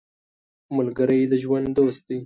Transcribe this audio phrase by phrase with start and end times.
[0.77, 2.19] ملګری د ژوند دوست دی